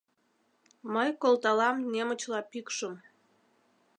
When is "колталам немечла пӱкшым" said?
1.21-2.93